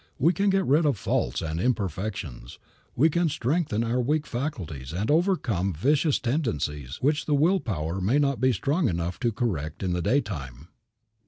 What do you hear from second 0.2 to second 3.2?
can get rid of faults and imperfections; we